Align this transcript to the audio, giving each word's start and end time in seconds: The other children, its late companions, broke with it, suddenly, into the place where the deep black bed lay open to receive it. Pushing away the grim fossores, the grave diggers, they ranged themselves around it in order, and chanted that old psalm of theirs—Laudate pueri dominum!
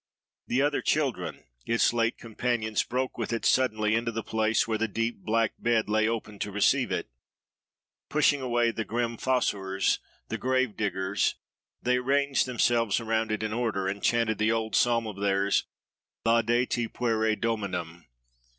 The 0.47 0.63
other 0.63 0.81
children, 0.81 1.43
its 1.63 1.93
late 1.93 2.17
companions, 2.17 2.81
broke 2.81 3.19
with 3.19 3.31
it, 3.31 3.45
suddenly, 3.45 3.93
into 3.93 4.11
the 4.11 4.23
place 4.23 4.67
where 4.67 4.79
the 4.79 4.87
deep 4.87 5.19
black 5.23 5.53
bed 5.59 5.89
lay 5.89 6.07
open 6.07 6.39
to 6.39 6.51
receive 6.51 6.91
it. 6.91 7.07
Pushing 8.09 8.41
away 8.41 8.71
the 8.71 8.83
grim 8.83 9.15
fossores, 9.17 9.99
the 10.29 10.39
grave 10.39 10.75
diggers, 10.75 11.35
they 11.83 11.99
ranged 11.99 12.47
themselves 12.47 12.99
around 12.99 13.31
it 13.31 13.43
in 13.43 13.53
order, 13.53 13.87
and 13.87 14.01
chanted 14.01 14.39
that 14.39 14.49
old 14.49 14.75
psalm 14.75 15.05
of 15.05 15.21
theirs—Laudate 15.21 16.91
pueri 16.91 17.35
dominum! 17.39 18.05